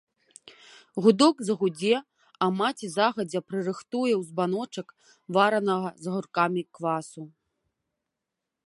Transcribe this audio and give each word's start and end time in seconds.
Гудок 1.05 1.35
загудзе, 1.49 1.95
а 2.45 2.47
маці 2.61 2.87
загадзя 2.95 3.39
прырыхтуе 3.51 4.13
ў 4.17 4.21
збаночак 4.31 4.87
варанага 5.39 5.89
з 6.05 6.15
агуркамі 6.15 6.61
квасу. 6.79 7.23